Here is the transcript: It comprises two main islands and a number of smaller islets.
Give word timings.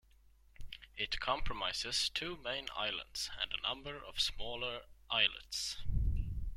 It 0.97 1.19
comprises 1.19 2.09
two 2.09 2.35
main 2.35 2.69
islands 2.75 3.29
and 3.39 3.53
a 3.53 3.61
number 3.61 4.03
of 4.03 4.19
smaller 4.19 4.81
islets. 5.11 5.77